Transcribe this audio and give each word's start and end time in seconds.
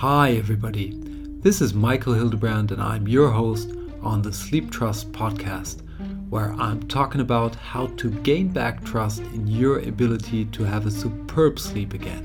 Hi, 0.00 0.30
everybody. 0.30 0.98
This 1.42 1.60
is 1.60 1.74
Michael 1.74 2.14
Hildebrand, 2.14 2.72
and 2.72 2.80
I'm 2.80 3.06
your 3.06 3.28
host 3.28 3.74
on 4.00 4.22
the 4.22 4.32
Sleep 4.32 4.70
Trust 4.70 5.12
podcast, 5.12 5.82
where 6.30 6.54
I'm 6.54 6.82
talking 6.84 7.20
about 7.20 7.54
how 7.54 7.88
to 7.98 8.10
gain 8.10 8.48
back 8.48 8.82
trust 8.82 9.20
in 9.34 9.46
your 9.46 9.80
ability 9.80 10.46
to 10.46 10.62
have 10.62 10.86
a 10.86 10.90
superb 10.90 11.58
sleep 11.58 11.92
again. 11.92 12.24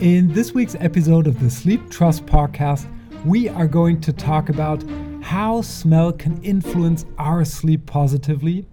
In 0.00 0.32
this 0.32 0.54
week's 0.54 0.76
episode 0.76 1.26
of 1.26 1.38
the 1.40 1.50
Sleep 1.50 1.90
Trust 1.90 2.24
podcast, 2.24 2.86
we 3.22 3.50
are 3.50 3.68
going 3.68 4.00
to 4.00 4.10
talk 4.10 4.48
about 4.48 4.82
how 5.20 5.60
smell 5.60 6.10
can 6.10 6.42
influence 6.42 7.04
our 7.18 7.44
sleep 7.44 7.84
positively. 7.84 8.64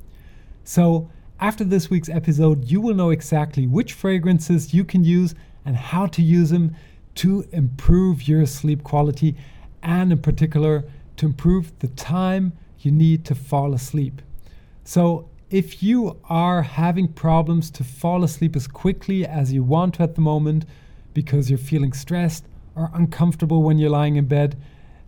So, 0.64 1.12
after 1.42 1.66
this 1.66 1.90
week's 1.90 2.08
episode, 2.08 2.72
you 2.72 2.80
will 2.80 2.96
know 2.96 3.10
exactly 3.10 3.68
which 3.68 3.92
fragrances 3.92 4.74
you 4.74 4.86
can 4.86 5.04
use 5.04 5.36
and 5.66 5.76
how 5.76 6.06
to 6.06 6.22
use 6.22 6.52
them 6.52 6.74
to 7.16 7.46
improve 7.52 8.28
your 8.28 8.46
sleep 8.46 8.84
quality 8.84 9.36
and, 9.82 10.12
in 10.12 10.20
particular, 10.20 10.84
to 11.18 11.26
improve 11.26 11.78
the 11.80 11.88
time 11.88 12.54
you 12.80 12.92
need 12.92 13.26
to 13.26 13.36
fall 13.36 13.74
asleep. 13.74 14.22
So, 14.84 15.30
if 15.50 15.82
you 15.84 16.20
are 16.26 16.64
having 16.64 17.08
problems 17.08 17.70
to 17.72 17.84
fall 17.84 18.24
asleep 18.24 18.56
as 18.56 18.68
quickly 18.68 19.26
as 19.26 19.54
you 19.54 19.64
want 19.64 19.96
to 19.96 20.04
at 20.04 20.16
the 20.16 20.22
moment 20.22 20.66
because 21.14 21.50
you're 21.50 21.60
feeling 21.60 21.94
stressed 21.94 22.46
or 22.76 22.90
uncomfortable 22.94 23.64
when 23.64 23.78
you're 23.78 23.90
lying 23.90 24.16
in 24.16 24.26
bed, 24.26 24.58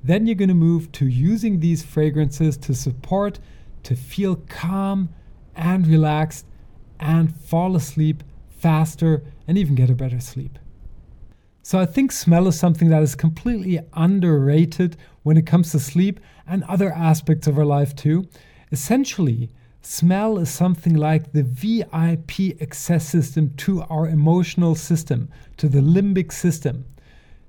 then 0.03 0.25
you're 0.25 0.35
going 0.35 0.47
to 0.47 0.55
move 0.55 0.91
to 0.93 1.07
using 1.07 1.59
these 1.59 1.83
fragrances 1.83 2.55
to 2.57 2.73
support, 2.73 3.39
to 3.83 3.95
feel 3.95 4.35
calm 4.47 5.09
and 5.55 5.87
relaxed 5.87 6.45
and 6.99 7.35
fall 7.35 7.75
asleep 7.75 8.23
faster 8.49 9.23
and 9.47 9.57
even 9.57 9.75
get 9.75 9.89
a 9.89 9.95
better 9.95 10.19
sleep. 10.19 10.57
So 11.67 11.77
I 11.77 11.85
think 11.85 12.13
smell 12.13 12.47
is 12.47 12.57
something 12.57 12.87
that 12.91 13.03
is 13.03 13.13
completely 13.13 13.81
underrated 13.91 14.95
when 15.23 15.35
it 15.35 15.45
comes 15.45 15.71
to 15.71 15.81
sleep 15.81 16.21
and 16.47 16.63
other 16.63 16.93
aspects 16.93 17.45
of 17.45 17.57
our 17.57 17.65
life 17.65 17.93
too. 17.93 18.29
Essentially, 18.71 19.49
smell 19.81 20.37
is 20.37 20.49
something 20.49 20.95
like 20.95 21.33
the 21.33 21.43
VIP 21.43 22.61
access 22.61 23.05
system 23.05 23.53
to 23.57 23.81
our 23.89 24.07
emotional 24.07 24.75
system, 24.75 25.27
to 25.57 25.67
the 25.67 25.81
limbic 25.81 26.31
system. 26.31 26.85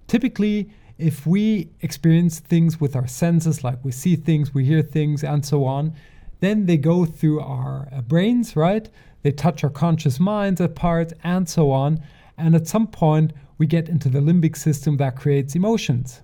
Typically, 0.08 0.68
if 0.98 1.24
we 1.24 1.70
experience 1.80 2.40
things 2.40 2.80
with 2.80 2.96
our 2.96 3.06
senses, 3.06 3.62
like 3.62 3.78
we 3.84 3.92
see 3.92 4.16
things, 4.16 4.52
we 4.52 4.64
hear 4.64 4.82
things, 4.82 5.22
and 5.22 5.46
so 5.46 5.64
on, 5.64 5.94
then 6.40 6.66
they 6.66 6.76
go 6.76 7.04
through 7.04 7.38
our 7.38 7.88
uh, 7.92 8.00
brains, 8.00 8.56
right? 8.56 8.88
They 9.22 9.30
touch 9.30 9.62
our 9.62 9.70
conscious 9.70 10.18
minds 10.18 10.60
apart, 10.60 11.12
and 11.22 11.48
so 11.48 11.70
on. 11.70 12.02
And 12.36 12.56
at 12.56 12.66
some 12.66 12.88
point, 12.88 13.32
we 13.58 13.66
get 13.66 13.88
into 13.88 14.08
the 14.08 14.20
limbic 14.20 14.56
system 14.56 14.96
that 14.96 15.16
creates 15.16 15.54
emotions. 15.54 16.22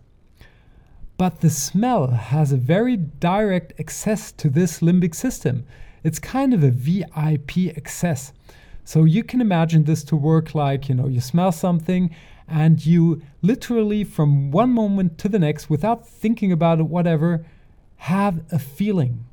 But 1.16 1.40
the 1.40 1.50
smell 1.50 2.08
has 2.08 2.52
a 2.52 2.56
very 2.56 2.96
direct 2.96 3.72
access 3.78 4.32
to 4.32 4.48
this 4.48 4.80
limbic 4.80 5.14
system. 5.14 5.64
It's 6.02 6.18
kind 6.18 6.54
of 6.54 6.64
a 6.64 6.70
VIP 6.70 7.76
access. 7.76 8.32
So 8.84 9.04
you 9.04 9.22
can 9.24 9.40
imagine 9.40 9.84
this 9.84 10.04
to 10.04 10.16
work 10.16 10.54
like, 10.54 10.88
you 10.88 10.94
know, 10.94 11.06
you 11.06 11.20
smell 11.20 11.52
something 11.52 12.14
and 12.46 12.84
you 12.84 13.22
literally 13.42 14.04
from 14.04 14.50
one 14.50 14.70
moment 14.70 15.16
to 15.18 15.28
the 15.28 15.38
next 15.38 15.70
without 15.70 16.06
thinking 16.06 16.52
about 16.52 16.78
it 16.78 16.84
whatever 16.84 17.46
have 17.96 18.44
a 18.52 18.58
feeling. 18.58 19.24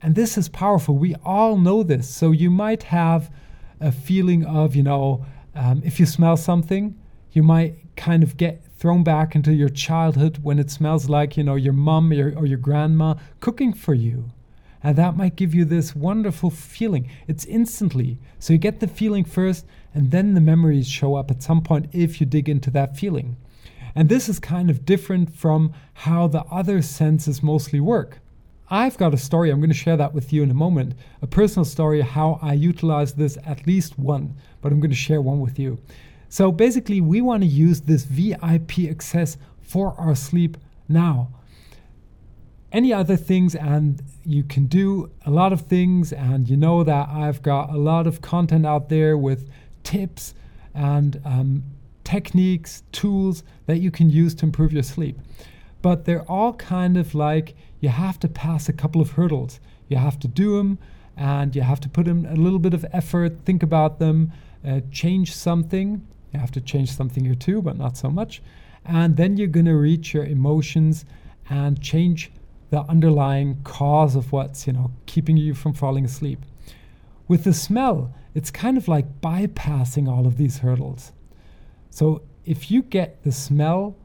And 0.00 0.14
this 0.14 0.38
is 0.38 0.48
powerful. 0.48 0.96
We 0.96 1.16
all 1.24 1.58
know 1.58 1.82
this. 1.82 2.08
So 2.08 2.30
you 2.30 2.50
might 2.50 2.84
have 2.84 3.30
a 3.80 3.92
feeling 3.92 4.44
of, 4.46 4.74
you 4.74 4.82
know, 4.82 5.26
um, 5.58 5.82
if 5.84 5.98
you 5.98 6.06
smell 6.06 6.36
something, 6.36 6.96
you 7.32 7.42
might 7.42 7.96
kind 7.96 8.22
of 8.22 8.36
get 8.36 8.62
thrown 8.78 9.02
back 9.02 9.34
into 9.34 9.52
your 9.52 9.68
childhood 9.68 10.38
when 10.40 10.58
it 10.58 10.70
smells 10.70 11.08
like, 11.08 11.36
you 11.36 11.42
know, 11.42 11.56
your 11.56 11.72
mom 11.72 12.12
or, 12.12 12.32
or 12.36 12.46
your 12.46 12.58
grandma 12.58 13.14
cooking 13.40 13.72
for 13.72 13.92
you. 13.92 14.30
And 14.84 14.96
that 14.96 15.16
might 15.16 15.34
give 15.34 15.56
you 15.56 15.64
this 15.64 15.96
wonderful 15.96 16.50
feeling. 16.50 17.10
It's 17.26 17.44
instantly. 17.44 18.18
So 18.38 18.52
you 18.52 18.58
get 18.60 18.78
the 18.78 18.86
feeling 18.86 19.24
first, 19.24 19.66
and 19.92 20.12
then 20.12 20.34
the 20.34 20.40
memories 20.40 20.88
show 20.88 21.16
up 21.16 21.28
at 21.28 21.42
some 21.42 21.62
point 21.62 21.88
if 21.92 22.20
you 22.20 22.26
dig 22.26 22.48
into 22.48 22.70
that 22.70 22.96
feeling. 22.96 23.36
And 23.96 24.08
this 24.08 24.28
is 24.28 24.38
kind 24.38 24.70
of 24.70 24.86
different 24.86 25.34
from 25.34 25.72
how 25.92 26.28
the 26.28 26.44
other 26.44 26.82
senses 26.82 27.42
mostly 27.42 27.80
work. 27.80 28.20
I've 28.70 28.98
got 28.98 29.14
a 29.14 29.18
story, 29.18 29.50
I'm 29.50 29.60
going 29.60 29.70
to 29.70 29.76
share 29.76 29.96
that 29.96 30.12
with 30.12 30.32
you 30.32 30.42
in 30.42 30.50
a 30.50 30.54
moment, 30.54 30.94
a 31.22 31.26
personal 31.26 31.64
story 31.64 32.02
how 32.02 32.38
I 32.42 32.52
utilize 32.52 33.14
this 33.14 33.38
at 33.46 33.66
least 33.66 33.98
one, 33.98 34.34
but 34.60 34.72
I'm 34.72 34.80
going 34.80 34.90
to 34.90 34.96
share 34.96 35.22
one 35.22 35.40
with 35.40 35.58
you. 35.58 35.78
So 36.28 36.52
basically, 36.52 37.00
we 37.00 37.22
want 37.22 37.42
to 37.42 37.48
use 37.48 37.80
this 37.80 38.04
VIP 38.04 38.90
access 38.90 39.38
for 39.62 39.94
our 39.98 40.14
sleep 40.14 40.58
now. 40.86 41.30
Any 42.70 42.92
other 42.92 43.16
things, 43.16 43.54
and 43.54 44.02
you 44.26 44.44
can 44.44 44.66
do 44.66 45.10
a 45.24 45.30
lot 45.30 45.54
of 45.54 45.62
things, 45.62 46.12
and 46.12 46.46
you 46.46 46.58
know 46.58 46.84
that 46.84 47.08
I've 47.08 47.42
got 47.42 47.70
a 47.70 47.78
lot 47.78 48.06
of 48.06 48.20
content 48.20 48.66
out 48.66 48.90
there 48.90 49.16
with 49.16 49.48
tips 49.82 50.34
and 50.74 51.18
um, 51.24 51.64
techniques, 52.04 52.82
tools 52.92 53.42
that 53.64 53.78
you 53.78 53.90
can 53.90 54.10
use 54.10 54.34
to 54.34 54.44
improve 54.44 54.74
your 54.74 54.82
sleep. 54.82 55.18
But 55.80 56.04
they're 56.04 56.30
all 56.30 56.52
kind 56.52 56.98
of 56.98 57.14
like 57.14 57.54
you 57.80 57.88
have 57.88 58.18
to 58.20 58.28
pass 58.28 58.68
a 58.68 58.72
couple 58.72 59.00
of 59.00 59.12
hurdles. 59.12 59.60
You 59.88 59.96
have 59.96 60.18
to 60.20 60.28
do 60.28 60.58
them 60.58 60.78
and 61.16 61.54
you 61.54 61.62
have 61.62 61.80
to 61.80 61.88
put 61.88 62.06
in 62.06 62.26
a 62.26 62.36
little 62.36 62.58
bit 62.58 62.74
of 62.74 62.86
effort, 62.92 63.40
think 63.44 63.62
about 63.62 63.98
them, 63.98 64.32
uh, 64.66 64.80
change 64.90 65.34
something. 65.34 66.06
You 66.32 66.40
have 66.40 66.52
to 66.52 66.60
change 66.60 66.92
something 66.92 67.24
here 67.24 67.34
too, 67.34 67.62
but 67.62 67.76
not 67.76 67.96
so 67.96 68.10
much. 68.10 68.42
And 68.84 69.16
then 69.16 69.36
you're 69.36 69.48
going 69.48 69.66
to 69.66 69.76
reach 69.76 70.14
your 70.14 70.24
emotions 70.24 71.04
and 71.50 71.80
change 71.80 72.30
the 72.70 72.82
underlying 72.82 73.60
cause 73.64 74.14
of 74.14 74.30
what's, 74.32 74.66
you 74.66 74.72
know, 74.72 74.92
keeping 75.06 75.36
you 75.36 75.54
from 75.54 75.72
falling 75.72 76.04
asleep. 76.04 76.40
With 77.26 77.44
the 77.44 77.54
smell, 77.54 78.14
it's 78.34 78.50
kind 78.50 78.76
of 78.76 78.88
like 78.88 79.20
bypassing 79.20 80.08
all 80.08 80.26
of 80.26 80.36
these 80.36 80.58
hurdles. 80.58 81.12
So 81.90 82.22
if 82.44 82.70
you 82.70 82.82
get 82.82 83.22
the 83.24 83.32
smell 83.32 83.96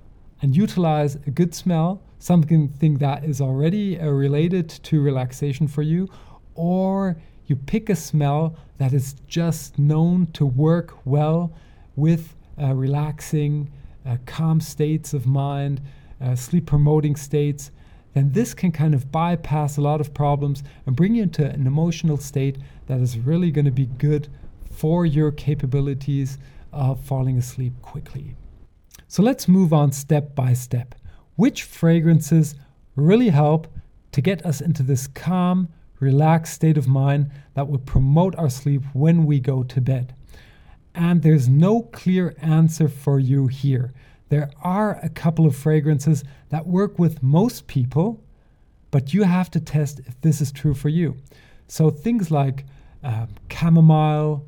and 0.42 0.56
utilize 0.56 1.16
a 1.16 1.30
good 1.30 1.54
smell, 1.54 2.02
something 2.24 2.98
that 3.00 3.26
is 3.26 3.42
already 3.42 4.00
uh, 4.00 4.08
related 4.08 4.70
to 4.70 5.02
relaxation 5.02 5.68
for 5.68 5.82
you, 5.82 6.10
or 6.56 7.18
you 7.48 7.56
pick 7.58 7.90
a 7.90 7.96
smell 7.98 8.56
that 8.78 8.94
is 8.94 9.16
just 9.28 9.78
known 9.78 10.26
to 10.28 10.46
work 10.46 10.96
well 11.04 11.52
with 11.98 12.34
uh, 12.62 12.74
relaxing, 12.74 13.70
uh, 14.06 14.16
calm 14.26 14.62
states 14.62 15.14
of 15.14 15.26
mind, 15.26 15.82
uh, 16.22 16.34
sleep 16.34 16.66
promoting 16.66 17.18
states, 17.18 17.72
then 18.14 18.32
this 18.32 18.54
can 18.54 18.72
kind 18.72 18.94
of 18.94 19.12
bypass 19.12 19.76
a 19.76 19.82
lot 19.82 20.00
of 20.00 20.14
problems 20.14 20.64
and 20.86 20.96
bring 20.96 21.16
you 21.16 21.24
into 21.24 21.46
an 21.46 21.68
emotional 21.68 22.16
state 22.16 22.58
that 22.88 23.02
is 23.02 23.18
really 23.18 23.52
going 23.52 23.66
to 23.66 23.72
be 23.72 23.88
good 23.98 24.30
for 24.72 25.06
your 25.06 25.30
capabilities 25.30 26.38
of 26.72 27.02
falling 27.02 27.38
asleep 27.38 27.74
quickly. 27.82 28.34
So 29.10 29.22
let's 29.22 29.50
move 29.50 29.74
on 29.74 29.92
step 29.92 30.34
by 30.36 30.54
step 30.54 30.96
which 31.36 31.64
fragrances 31.64 32.56
really 32.96 33.30
help 33.30 33.68
to 34.12 34.22
get 34.22 34.46
us 34.46 34.62
into 34.62 34.84
this 34.84 35.08
calm, 35.08 35.70
relaxed 36.00 36.54
state 36.54 36.78
of 36.78 36.88
mind 36.88 37.32
that 37.56 37.68
will 37.68 37.80
promote 37.80 38.36
our 38.36 38.50
sleep 38.50 38.84
when 38.94 39.26
we 39.26 39.40
go 39.40 39.64
to 39.64 39.82
bed. 39.82 40.16
And 40.94 41.22
there's 41.24 41.50
no 41.50 41.82
clear 41.82 42.36
answer 42.40 42.88
for 42.88 43.20
you 43.20 43.48
here. 43.48 43.94
There 44.30 44.52
are 44.62 45.00
a 45.02 45.10
couple 45.10 45.46
of 45.46 45.56
fragrances 45.56 46.24
that 46.50 46.68
work 46.68 47.00
with 47.00 47.24
most 47.24 47.68
people, 47.68 48.24
but 48.92 49.14
you 49.14 49.24
have 49.24 49.50
to 49.52 49.60
test 49.60 50.00
if 50.06 50.20
this 50.22 50.42
is 50.42 50.52
true 50.52 50.74
for 50.74 50.90
you. 50.90 51.18
So 51.68 51.90
things 51.90 52.30
like 52.30 52.66
uh, 53.04 53.26
chamomile, 53.52 54.46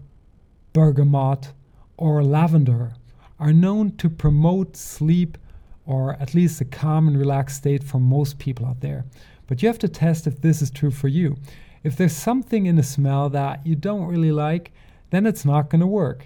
bergamot, 0.74 1.52
or 1.98 2.24
lavender 2.24 2.94
are 3.40 3.54
known 3.54 3.96
to 3.98 4.10
promote 4.10 4.78
sleep 4.78 5.38
or 5.86 6.14
at 6.20 6.34
least 6.34 6.62
a 6.62 6.66
calm 6.66 7.08
and 7.08 7.18
relaxed 7.18 7.58
state 7.58 7.84
for 7.84 8.00
most 8.00 8.40
people 8.40 8.66
out 8.66 8.82
there. 8.82 9.06
But 9.48 9.62
you 9.62 9.68
have 9.68 9.80
to 9.80 9.88
test 9.88 10.28
if 10.28 10.42
this 10.42 10.62
is 10.62 10.72
true 10.72 10.92
for 10.92 11.08
you. 11.08 11.38
If 11.84 11.96
there's 11.96 12.16
something 12.16 12.66
in 12.66 12.76
the 12.76 12.84
smell 12.84 13.30
that 13.30 13.66
you 13.66 13.76
don't 13.76 14.08
really 14.08 14.32
like, 14.32 14.72
then 15.12 15.26
it's 15.26 15.46
not 15.46 15.70
going 15.70 15.82
to 15.82 15.88
work. 15.88 16.26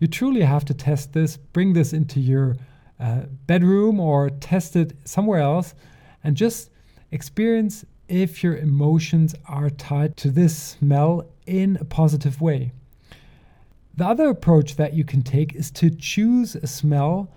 You 0.00 0.08
truly 0.08 0.42
have 0.42 0.64
to 0.64 0.74
test 0.74 1.12
this, 1.12 1.36
bring 1.36 1.74
this 1.74 1.92
into 1.92 2.18
your 2.20 2.56
uh, 2.98 3.22
bedroom 3.46 4.00
or 4.00 4.30
test 4.30 4.74
it 4.74 4.94
somewhere 5.04 5.40
else, 5.40 5.74
and 6.24 6.36
just 6.36 6.70
experience 7.12 7.84
if 8.08 8.42
your 8.42 8.56
emotions 8.56 9.34
are 9.46 9.70
tied 9.70 10.16
to 10.16 10.30
this 10.30 10.56
smell 10.56 11.30
in 11.46 11.78
a 11.80 11.84
positive 11.84 12.40
way. 12.40 12.72
The 13.96 14.06
other 14.06 14.28
approach 14.28 14.76
that 14.76 14.94
you 14.94 15.04
can 15.04 15.22
take 15.22 15.54
is 15.54 15.70
to 15.72 15.90
choose 15.90 16.56
a 16.56 16.66
smell 16.66 17.30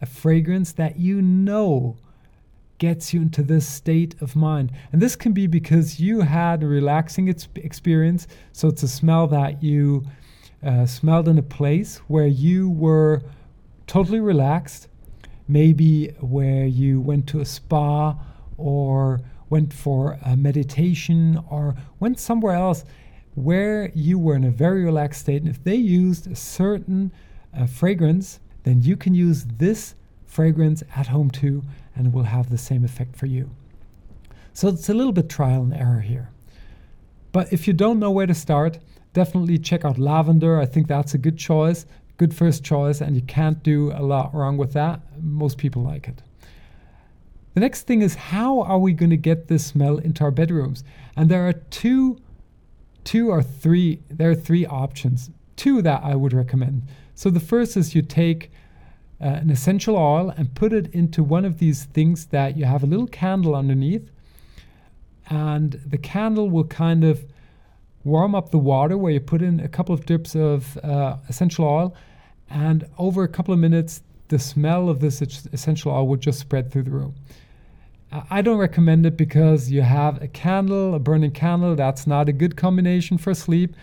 a 0.00 0.06
fragrance 0.06 0.72
that 0.72 0.98
you 0.98 1.22
know 1.22 1.96
gets 2.78 3.14
you 3.14 3.22
into 3.22 3.42
this 3.42 3.66
state 3.66 4.14
of 4.20 4.36
mind. 4.36 4.70
And 4.92 5.00
this 5.00 5.16
can 5.16 5.32
be 5.32 5.46
because 5.46 5.98
you 5.98 6.20
had 6.20 6.62
a 6.62 6.66
relaxing 6.66 7.28
experience. 7.54 8.26
So 8.52 8.68
it's 8.68 8.82
a 8.82 8.88
smell 8.88 9.26
that 9.28 9.62
you 9.62 10.04
uh, 10.64 10.84
smelled 10.86 11.28
in 11.28 11.38
a 11.38 11.42
place 11.42 11.98
where 12.08 12.26
you 12.26 12.68
were 12.68 13.22
totally 13.86 14.20
relaxed. 14.20 14.88
maybe 15.48 16.08
where 16.20 16.66
you 16.66 17.00
went 17.00 17.26
to 17.28 17.40
a 17.40 17.44
spa 17.44 18.16
or 18.56 19.20
went 19.48 19.72
for 19.72 20.18
a 20.24 20.36
meditation 20.36 21.40
or 21.50 21.74
went 22.00 22.18
somewhere 22.18 22.54
else 22.54 22.84
where 23.34 23.90
you 23.94 24.18
were 24.18 24.34
in 24.34 24.44
a 24.44 24.50
very 24.50 24.84
relaxed 24.84 25.20
state. 25.20 25.42
And 25.42 25.50
if 25.50 25.62
they 25.62 25.76
used 25.76 26.26
a 26.26 26.34
certain 26.34 27.12
uh, 27.56 27.66
fragrance, 27.66 28.40
then 28.66 28.82
you 28.82 28.96
can 28.96 29.14
use 29.14 29.44
this 29.44 29.94
fragrance 30.26 30.82
at 30.96 31.06
home 31.06 31.30
too, 31.30 31.62
and 31.94 32.08
it 32.08 32.12
will 32.12 32.24
have 32.24 32.50
the 32.50 32.58
same 32.58 32.84
effect 32.84 33.14
for 33.14 33.26
you. 33.26 33.48
So 34.54 34.66
it's 34.66 34.88
a 34.88 34.94
little 34.94 35.12
bit 35.12 35.28
trial 35.28 35.62
and 35.62 35.72
error 35.72 36.00
here. 36.00 36.30
But 37.30 37.52
if 37.52 37.68
you 37.68 37.72
don't 37.72 38.00
know 38.00 38.10
where 38.10 38.26
to 38.26 38.34
start, 38.34 38.80
definitely 39.12 39.58
check 39.58 39.84
out 39.84 39.98
lavender. 39.98 40.58
I 40.60 40.66
think 40.66 40.88
that's 40.88 41.14
a 41.14 41.18
good 41.18 41.38
choice, 41.38 41.86
good 42.16 42.34
first 42.34 42.64
choice, 42.64 43.00
and 43.00 43.14
you 43.14 43.22
can't 43.22 43.62
do 43.62 43.92
a 43.92 44.02
lot 44.02 44.34
wrong 44.34 44.56
with 44.56 44.72
that. 44.72 45.00
Most 45.22 45.58
people 45.58 45.82
like 45.82 46.08
it. 46.08 46.22
The 47.54 47.60
next 47.60 47.82
thing 47.82 48.02
is 48.02 48.16
how 48.16 48.62
are 48.62 48.80
we 48.80 48.92
going 48.92 49.10
to 49.10 49.16
get 49.16 49.46
this 49.46 49.64
smell 49.64 49.98
into 49.98 50.24
our 50.24 50.32
bedrooms? 50.32 50.82
And 51.16 51.30
there 51.30 51.46
are 51.48 51.52
two 51.52 52.18
two 53.04 53.30
or 53.30 53.44
three 53.44 54.00
there 54.10 54.30
are 54.30 54.34
three 54.34 54.66
options. 54.66 55.30
Two 55.54 55.82
that 55.82 56.02
I 56.02 56.16
would 56.16 56.32
recommend. 56.32 56.82
So 57.16 57.30
the 57.30 57.40
first 57.40 57.76
is 57.76 57.94
you 57.94 58.02
take 58.02 58.52
uh, 59.20 59.24
an 59.24 59.50
essential 59.50 59.96
oil 59.96 60.32
and 60.36 60.54
put 60.54 60.72
it 60.72 60.94
into 60.94 61.24
one 61.24 61.44
of 61.44 61.58
these 61.58 61.84
things 61.84 62.26
that 62.26 62.56
you 62.56 62.66
have 62.66 62.82
a 62.82 62.86
little 62.86 63.06
candle 63.06 63.56
underneath. 63.56 64.10
And 65.28 65.72
the 65.72 65.98
candle 65.98 66.50
will 66.50 66.66
kind 66.66 67.02
of 67.02 67.24
warm 68.04 68.34
up 68.34 68.50
the 68.50 68.58
water 68.58 68.96
where 68.98 69.10
you 69.10 69.20
put 69.20 69.42
in 69.42 69.58
a 69.60 69.68
couple 69.68 69.94
of 69.94 70.06
drips 70.06 70.36
of 70.36 70.76
uh, 70.84 71.16
essential 71.28 71.64
oil. 71.64 71.96
And 72.50 72.86
over 72.98 73.24
a 73.24 73.28
couple 73.28 73.52
of 73.52 73.58
minutes 73.58 74.02
the 74.28 74.38
smell 74.38 74.88
of 74.88 75.00
this 75.00 75.22
essential 75.22 75.92
oil 75.92 76.06
would 76.08 76.20
just 76.20 76.38
spread 76.38 76.70
through 76.70 76.82
the 76.82 76.90
room. 76.90 77.14
I 78.30 78.42
don't 78.42 78.58
recommend 78.58 79.04
it 79.06 79.16
because 79.16 79.70
you 79.70 79.82
have 79.82 80.22
a 80.22 80.28
candle, 80.28 80.94
a 80.94 80.98
burning 80.98 81.32
candle. 81.32 81.74
That's 81.74 82.06
not 82.06 82.28
a 82.28 82.32
good 82.32 82.56
combination 82.56 83.18
for 83.18 83.34
sleep, 83.34 83.74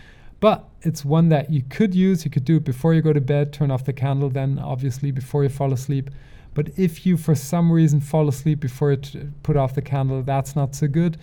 but 0.44 0.68
it's 0.82 1.06
one 1.06 1.30
that 1.30 1.50
you 1.50 1.62
could 1.70 1.94
use. 1.94 2.26
You 2.26 2.30
could 2.30 2.44
do 2.44 2.56
it 2.58 2.64
before 2.64 2.92
you 2.92 3.00
go 3.00 3.14
to 3.14 3.20
bed, 3.22 3.50
turn 3.50 3.70
off 3.70 3.86
the 3.86 3.94
candle, 3.94 4.28
then 4.28 4.58
obviously 4.58 5.10
before 5.10 5.42
you 5.42 5.48
fall 5.48 5.72
asleep. 5.72 6.10
But 6.52 6.68
if 6.76 7.06
you, 7.06 7.16
for 7.16 7.34
some 7.34 7.72
reason, 7.72 7.98
fall 7.98 8.28
asleep 8.28 8.60
before 8.60 8.90
you 8.90 8.98
t- 8.98 9.22
put 9.42 9.56
off 9.56 9.74
the 9.74 9.80
candle, 9.80 10.20
that's 10.22 10.54
not 10.54 10.74
so 10.74 10.86
good. 10.86 11.16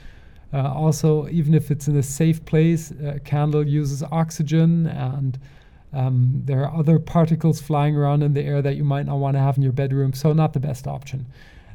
Uh, 0.52 0.74
also, 0.74 1.28
even 1.28 1.54
if 1.54 1.70
it's 1.70 1.88
in 1.88 1.96
a 1.98 2.02
safe 2.02 2.44
place, 2.46 2.90
a 2.90 3.20
candle 3.20 3.64
uses 3.64 4.02
oxygen 4.12 4.88
and 4.88 5.38
um, 5.94 6.42
there 6.46 6.66
are 6.66 6.76
other 6.76 6.98
particles 6.98 7.62
flying 7.62 7.96
around 7.96 8.24
in 8.24 8.34
the 8.34 8.42
air 8.42 8.64
that 8.64 8.76
you 8.76 8.84
might 8.84 9.06
not 9.06 9.18
want 9.20 9.36
to 9.36 9.40
have 9.40 9.56
in 9.56 9.62
your 9.62 9.72
bedroom, 9.72 10.14
so 10.14 10.34
not 10.34 10.54
the 10.54 10.60
best 10.60 10.88
option. 10.88 11.28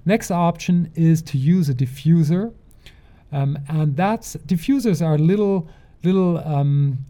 Next 0.05 0.33
option 0.33 0.91
is 0.97 1.23
to 1.23 1.39
use 1.39 1.69
a 1.69 1.75
diffuser. 1.75 2.53
Um, 3.31 3.57
and 3.69 3.97
that's 3.97 4.35
diffusers 4.35 5.01
are 5.01 5.17
little 5.17 5.69
little 6.03 6.39
um, 6.39 7.05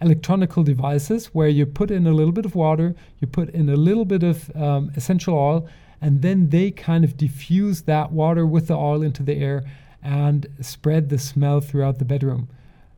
electronical 0.00 0.62
devices 0.62 1.26
where 1.26 1.48
you 1.48 1.66
put 1.66 1.90
in 1.90 2.06
a 2.06 2.12
little 2.12 2.32
bit 2.32 2.44
of 2.44 2.54
water, 2.54 2.94
you 3.20 3.26
put 3.26 3.50
in 3.50 3.68
a 3.68 3.76
little 3.76 4.04
bit 4.04 4.22
of 4.22 4.54
um, 4.56 4.90
essential 4.96 5.34
oil, 5.34 5.68
and 6.00 6.22
then 6.22 6.50
they 6.50 6.70
kind 6.70 7.04
of 7.04 7.16
diffuse 7.16 7.82
that 7.82 8.12
water 8.12 8.46
with 8.46 8.68
the 8.68 8.74
oil 8.74 9.02
into 9.02 9.22
the 9.22 9.34
air 9.34 9.64
and 10.02 10.46
spread 10.60 11.08
the 11.08 11.18
smell 11.18 11.60
throughout 11.60 11.98
the 11.98 12.04
bedroom. 12.04 12.48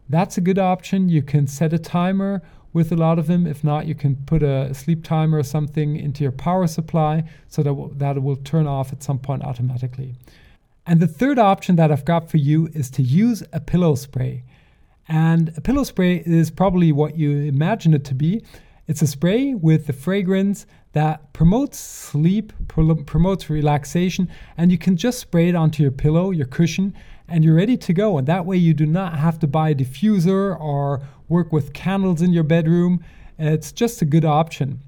That's 0.08 0.36
a 0.36 0.42
good 0.42 0.58
option. 0.58 1.08
You 1.08 1.22
can 1.22 1.46
set 1.46 1.72
a 1.72 1.78
timer 1.78 2.42
with 2.72 2.92
a 2.92 2.96
lot 2.96 3.18
of 3.18 3.26
them. 3.26 3.46
If 3.46 3.64
not, 3.64 3.86
you 3.86 3.94
can 3.94 4.16
put 4.16 4.42
a 4.42 4.74
sleep 4.74 5.04
timer 5.04 5.38
or 5.38 5.42
something 5.42 5.96
into 5.96 6.22
your 6.22 6.32
power 6.32 6.66
supply 6.66 7.24
so 7.48 7.62
that, 7.62 7.98
that 7.98 8.16
it 8.16 8.22
will 8.22 8.36
turn 8.36 8.66
off 8.66 8.92
at 8.92 9.02
some 9.02 9.18
point 9.18 9.42
automatically. 9.42 10.14
And 10.86 11.00
the 11.00 11.06
third 11.06 11.38
option 11.38 11.76
that 11.76 11.90
I've 11.92 12.04
got 12.04 12.30
for 12.30 12.36
you 12.38 12.68
is 12.74 12.90
to 12.90 13.02
use 13.02 13.42
a 13.52 13.60
pillow 13.60 13.94
spray. 13.94 14.44
And 15.10 15.52
a 15.56 15.60
pillow 15.60 15.82
spray 15.82 16.22
is 16.24 16.52
probably 16.52 16.92
what 16.92 17.18
you 17.18 17.40
imagine 17.40 17.94
it 17.94 18.04
to 18.04 18.14
be. 18.14 18.44
It's 18.86 19.02
a 19.02 19.08
spray 19.08 19.54
with 19.54 19.88
the 19.88 19.92
fragrance 19.92 20.66
that 20.92 21.32
promotes 21.32 21.78
sleep, 21.78 22.52
promotes 22.68 23.50
relaxation, 23.50 24.30
and 24.56 24.70
you 24.70 24.78
can 24.78 24.96
just 24.96 25.18
spray 25.18 25.48
it 25.48 25.56
onto 25.56 25.82
your 25.82 25.90
pillow, 25.90 26.30
your 26.30 26.46
cushion, 26.46 26.94
and 27.26 27.44
you're 27.44 27.56
ready 27.56 27.76
to 27.76 27.92
go. 27.92 28.18
And 28.18 28.26
that 28.28 28.46
way, 28.46 28.56
you 28.56 28.72
do 28.72 28.86
not 28.86 29.18
have 29.18 29.40
to 29.40 29.48
buy 29.48 29.70
a 29.70 29.74
diffuser 29.74 30.58
or 30.60 31.02
work 31.28 31.52
with 31.52 31.72
candles 31.72 32.22
in 32.22 32.32
your 32.32 32.44
bedroom. 32.44 33.04
It's 33.36 33.72
just 33.72 34.00
a 34.02 34.04
good 34.04 34.24
option. 34.24 34.78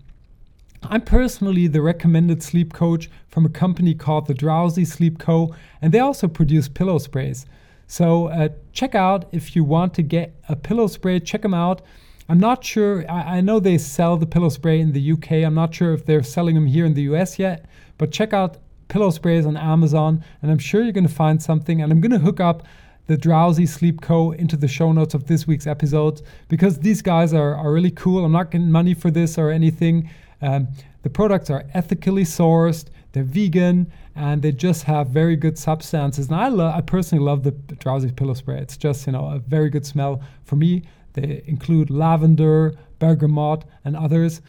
I'm 0.85 1.03
personally 1.03 1.67
the 1.67 1.83
recommended 1.83 2.45
sleep 2.45 2.73
coach 2.73 3.11
from 3.29 3.45
a 3.45 3.49
company 3.49 3.95
called 3.95 4.29
the 4.29 4.35
Drowsy 4.35 4.85
Sleep 4.85 5.19
Co., 5.19 5.53
and 5.81 5.93
they 5.93 6.01
also 6.01 6.29
produce 6.29 6.69
pillow 6.69 6.99
sprays. 6.99 7.45
So 7.93 8.29
uh, 8.29 8.49
check 8.73 8.95
out 8.95 9.27
if 9.33 9.55
you 9.55 9.65
want 9.65 9.93
to 9.95 10.03
get 10.03 10.35
a 10.49 10.57
pillow 10.57 10.87
spray, 10.87 11.21
check 11.21 11.43
them 11.43 11.53
out. 11.53 11.83
I'm 12.27 12.41
not 12.41 12.65
sure, 12.65 13.05
I, 13.07 13.37
I, 13.37 13.41
know 13.43 13.61
they 13.61 13.77
sell 13.77 14.17
the 14.17 14.25
pillow 14.25 14.49
spray 14.49 14.81
in 14.81 14.93
the 14.93 15.13
UK. 15.13 15.33
I'm 15.45 15.53
not 15.53 15.75
sure 15.75 15.93
if 15.93 16.07
they're 16.07 16.23
selling 16.23 16.55
them 16.55 16.65
here 16.65 16.87
in 16.87 16.95
the 16.95 17.03
US 17.13 17.39
yet, 17.39 17.67
but 17.99 18.11
check 18.11 18.33
out 18.33 18.57
pillow 18.89 19.11
sprays 19.11 19.45
on 19.45 19.59
Amazon, 19.59 20.25
and 20.41 20.51
I'm 20.51 20.59
sure 20.59 20.83
you're 20.83 20.93
going 20.93 21.07
to 21.07 21.13
find 21.13 21.43
something. 21.43 21.83
And 21.83 21.93
I'm 21.93 22.01
going 22.01 22.13
to 22.13 22.19
hook 22.19 22.41
up 22.41 22.63
the 23.09 23.19
Drowsy 23.19 23.67
Sleep 23.67 24.01
Co. 24.01 24.31
into 24.31 24.57
the 24.57 24.69
show 24.69 24.91
notes 24.93 25.13
of 25.13 25.27
this 25.27 25.47
week's 25.47 25.67
episode 25.67 26.23
because 26.49 26.79
these 26.79 27.03
guys 27.03 27.35
are, 27.35 27.55
are 27.55 27.75
really 27.75 27.91
cool. 27.91 28.25
I'm 28.25 28.33
not 28.33 28.51
getting 28.53 28.73
money 28.73 28.95
for 28.95 29.11
this 29.11 29.37
or 29.37 29.51
anything. 29.51 30.09
Um, 30.41 30.69
the 31.03 31.11
products 31.11 31.51
are 31.51 31.67
ethically 31.75 32.25
sourced, 32.25 32.87
they're 33.13 33.25
vegan, 33.25 33.93
and 34.15 34.43
they 34.43 34.53
just 34.53 34.85
have 34.85 35.09
very 35.09 35.37
good 35.37 35.59
substances. 35.59 36.29
And 36.29 36.37
I, 36.37 36.77
I 36.77 36.81
personally 36.81 37.25
love 37.25 37.43
the 37.43 37.51
Drowsy 37.51 38.11
Pillow 38.11 38.35
Spray. 38.35 38.59
It's 38.59 38.77
just, 38.77 39.07
you 39.07 39.13
know, 39.13 39.27
a 39.27 39.39
very 39.39 39.71
good 39.71 39.87
smell. 39.87 40.23
For 40.45 40.57
me, 40.57 40.83
they 41.15 41.43
include 41.47 41.91
lavender, 41.91 42.75
bergamot, 42.99 43.65
and 43.85 43.97
others. 43.97 44.41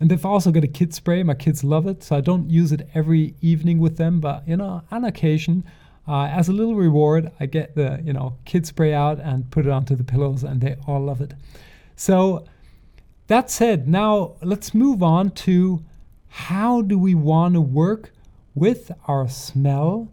And 0.00 0.10
they've 0.10 0.26
also 0.26 0.50
got 0.50 0.64
a 0.64 0.68
kid 0.68 0.94
spray. 0.94 1.22
My 1.22 1.34
kids 1.34 1.62
love 1.62 1.86
it, 1.86 2.02
so 2.02 2.16
I 2.16 2.20
don't 2.20 2.50
use 2.50 2.72
it 2.72 2.88
every 2.94 3.34
evening 3.40 3.78
with 3.78 3.96
them, 3.96 4.20
but 4.20 4.46
you 4.48 4.56
know, 4.56 4.82
on 4.90 5.04
occasion, 5.04 5.64
uh, 6.08 6.24
as 6.26 6.48
a 6.48 6.52
little 6.52 6.74
reward, 6.74 7.30
I 7.40 7.46
get 7.46 7.74
the 7.74 8.00
you 8.04 8.12
know 8.12 8.36
kid 8.44 8.66
spray 8.66 8.92
out 8.92 9.20
and 9.20 9.50
put 9.50 9.66
it 9.66 9.70
onto 9.70 9.94
the 9.94 10.04
pillows, 10.04 10.42
and 10.42 10.60
they 10.60 10.76
all 10.86 11.00
love 11.00 11.20
it. 11.20 11.34
So 11.96 12.46
that 13.28 13.50
said, 13.50 13.88
now 13.88 14.34
let's 14.42 14.74
move 14.74 15.02
on 15.02 15.30
to 15.30 15.84
how 16.28 16.82
do 16.82 16.98
we 16.98 17.14
want 17.14 17.54
to 17.54 17.60
work 17.60 18.12
with 18.56 18.90
our 19.06 19.28
smell 19.28 20.10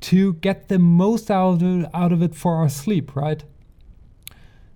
to 0.00 0.32
get 0.34 0.68
the 0.68 0.78
most 0.78 1.30
out 1.30 1.62
of 1.62 2.22
it, 2.22 2.34
for 2.34 2.54
our 2.54 2.68
sleep, 2.70 3.14
right? 3.14 3.44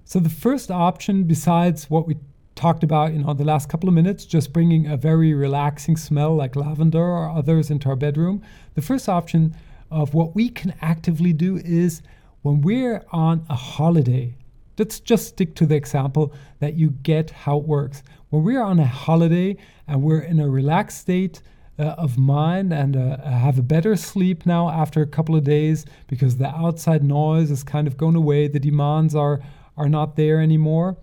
So 0.04 0.18
the 0.20 0.28
first 0.28 0.70
option, 0.70 1.24
besides 1.24 1.88
what 1.88 2.06
we 2.06 2.16
talked 2.54 2.84
about, 2.84 3.12
you 3.12 3.20
know, 3.20 3.32
the 3.32 3.44
last 3.44 3.68
couple 3.68 3.88
of 3.88 3.94
minutes, 3.94 4.24
just 4.24 4.52
bringing 4.52 4.86
a 4.86 4.96
very 4.96 5.34
relaxing 5.34 5.96
smell 5.96 6.34
like 6.34 6.56
lavender 6.56 7.02
or 7.02 7.28
others 7.28 7.70
into 7.70 7.88
our 7.88 7.96
bedroom. 7.96 8.42
The 8.74 8.82
first 8.82 9.08
option 9.08 9.54
of 9.90 10.14
what 10.14 10.34
we 10.34 10.48
can 10.48 10.74
actively 10.80 11.32
do 11.32 11.58
is 11.58 12.02
when 12.42 12.60
we're 12.60 13.04
on 13.12 13.44
a 13.48 13.56
holiday, 13.56 14.34
let's 14.78 15.00
just 15.00 15.28
stick 15.28 15.54
to 15.56 15.66
the 15.66 15.74
example 15.74 16.32
that 16.60 16.74
you 16.74 16.90
get 16.90 17.30
how 17.30 17.58
it 17.58 17.64
works. 17.64 18.02
When 18.30 18.42
we're 18.42 18.62
on 18.62 18.78
a 18.78 18.86
holiday 18.86 19.56
and 19.86 20.02
we're 20.02 20.20
in 20.20 20.40
a 20.40 20.48
relaxed 20.48 20.98
state 20.98 21.42
uh, 21.78 21.94
of 21.98 22.16
mine 22.16 22.72
and 22.72 22.96
uh, 22.96 23.18
have 23.22 23.58
a 23.58 23.62
better 23.62 23.96
sleep 23.96 24.46
now 24.46 24.68
after 24.68 25.02
a 25.02 25.06
couple 25.06 25.36
of 25.36 25.44
days 25.44 25.84
because 26.06 26.36
the 26.36 26.48
outside 26.48 27.04
noise 27.04 27.50
is 27.50 27.62
kind 27.62 27.86
of 27.86 27.96
going 27.96 28.16
away, 28.16 28.48
the 28.48 28.60
demands 28.60 29.14
are, 29.14 29.40
are 29.76 29.88
not 29.88 30.16
there 30.16 30.40
anymore. 30.40 30.96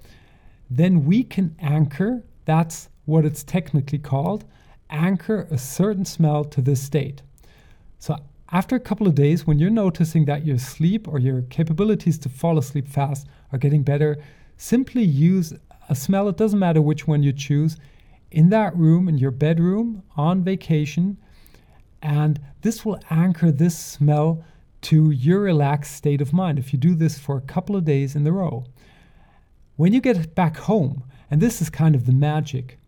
Then 0.70 1.06
we 1.06 1.24
can 1.24 1.56
anchor, 1.60 2.24
that's 2.46 2.90
what 3.06 3.26
it's 3.26 3.44
technically 3.44 4.00
called, 4.00 4.46
anchor 4.90 5.48
a 5.52 5.58
certain 5.58 6.06
smell 6.06 6.44
to 6.46 6.62
this 6.62 6.82
state. 6.82 7.22
So 8.00 8.18
after 8.52 8.76
a 8.76 8.80
couple 8.80 9.08
of 9.08 9.16
days, 9.16 9.46
when 9.46 9.60
you're 9.60 9.70
noticing 9.70 10.26
that 10.26 10.46
your 10.46 10.58
sleep 10.58 11.08
or 11.08 11.20
your 11.20 11.42
capabilities 11.44 12.18
to 12.20 12.30
fall 12.30 12.58
asleep 12.58 12.88
fast 12.88 13.28
are 13.52 13.58
getting 13.58 13.84
better, 13.84 14.18
simply 14.58 15.04
use 15.04 15.54
a 15.90 15.96
smell, 15.96 16.28
it 16.30 16.38
doesn't 16.38 16.60
matter 16.60 16.82
which 16.82 17.08
one 17.08 17.24
you 17.24 17.34
choose, 17.34 17.78
in 18.34 18.50
that 18.50 18.76
room, 18.76 19.08
in 19.08 19.18
your 19.18 19.32
bedroom, 19.32 20.04
on 20.18 20.44
vacation, 20.44 21.18
and 22.02 22.42
this 22.62 22.84
will 22.84 23.00
anchor 23.10 23.52
this 23.52 23.78
smell 23.78 24.44
to 24.82 25.12
your 25.12 25.40
relaxed 25.40 25.96
state 25.96 26.20
of 26.20 26.34
mind 26.34 26.60
if 26.60 26.74
you 26.74 26.80
do 26.80 26.96
this 26.96 27.18
for 27.18 27.38
a 27.38 27.42
couple 27.42 27.76
of 27.76 27.86
days 27.86 28.16
in 28.16 28.28
a 28.28 28.32
row. 28.32 28.66
When 29.76 29.94
you 29.94 30.02
get 30.02 30.36
back 30.36 30.58
home, 30.58 31.04
and 31.32 31.42
this 31.42 31.62
is 31.62 31.70
kind 31.70 31.96
of 31.96 32.06
the 32.06 32.12
magic, 32.12 32.80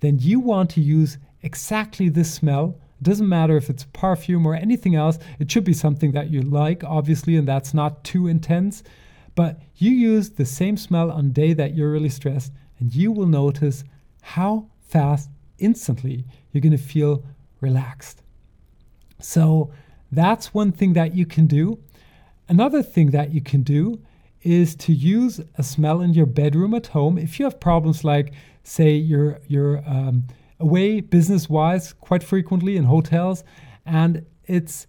then 0.00 0.18
you 0.18 0.40
want 0.40 0.70
to 0.70 0.80
use 0.80 1.16
exactly 1.42 2.08
this 2.08 2.34
smell. 2.34 2.76
It 3.00 3.04
doesn't 3.04 3.28
matter 3.28 3.56
if 3.56 3.70
it's 3.70 3.86
perfume 3.92 4.46
or 4.46 4.54
anything 4.54 4.94
else, 4.94 5.18
it 5.38 5.50
should 5.50 5.64
be 5.64 5.72
something 5.72 6.12
that 6.12 6.30
you 6.30 6.42
like, 6.42 6.84
obviously, 6.84 7.36
and 7.36 7.46
that's 7.46 7.72
not 7.72 8.04
too 8.04 8.26
intense. 8.26 8.82
But 9.34 9.60
you 9.76 9.92
use 9.92 10.30
the 10.30 10.44
same 10.44 10.76
smell 10.76 11.10
on 11.10 11.30
day 11.30 11.52
that 11.54 11.74
you're 11.74 11.90
really 11.90 12.08
stressed, 12.08 12.52
and 12.78 12.94
you 12.94 13.12
will 13.12 13.26
notice 13.26 13.84
how 14.20 14.68
fast, 14.92 15.30
instantly, 15.58 16.24
you're 16.50 16.64
going 16.66 16.78
to 16.80 16.92
feel 16.94 17.24
relaxed. 17.60 18.18
So 19.20 19.70
that's 20.10 20.54
one 20.54 20.72
thing 20.72 20.92
that 20.94 21.10
you 21.18 21.26
can 21.26 21.46
do. 21.46 21.64
Another 22.48 22.82
thing 22.82 23.12
that 23.12 23.28
you 23.34 23.40
can 23.40 23.62
do 23.62 24.00
is 24.42 24.74
to 24.74 24.92
use 24.92 25.40
a 25.56 25.62
smell 25.62 26.00
in 26.04 26.12
your 26.12 26.26
bedroom 26.26 26.74
at 26.74 26.88
home. 26.88 27.16
If 27.26 27.38
you 27.38 27.44
have 27.46 27.58
problems 27.60 28.04
like, 28.04 28.32
say, 28.64 28.90
you're 29.10 29.38
you're 29.52 29.78
um, 29.86 30.24
away 30.58 31.00
business-wise 31.00 31.94
quite 32.06 32.24
frequently 32.24 32.76
in 32.76 32.84
hotels, 32.84 33.44
and 33.86 34.12
it's 34.56 34.86